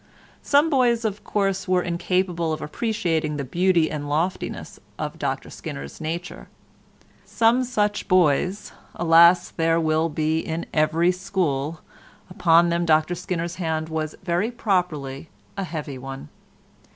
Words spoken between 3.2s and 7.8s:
the beauty and loftiness of Dr Skinner's nature. Some